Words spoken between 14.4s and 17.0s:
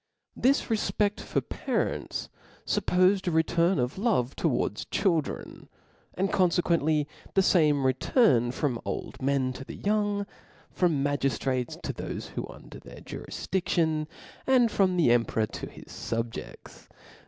and from the .emperor to his fubjeds.